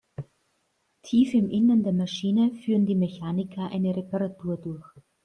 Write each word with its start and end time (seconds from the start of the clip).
Tief 1.03 1.35
im 1.35 1.51
Innern 1.51 1.83
der 1.83 1.93
Maschine 1.93 2.51
führen 2.65 2.87
die 2.87 2.95
Mechaniker 2.95 3.69
eine 3.71 3.95
Reparatur 3.95 4.57
durch. 4.57 4.95